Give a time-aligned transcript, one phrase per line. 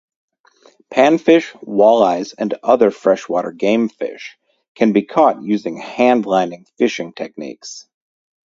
[0.91, 4.35] Panfish, walleyes, and other freshwater game fish
[4.73, 7.85] can be caught using handlining fishing techniques.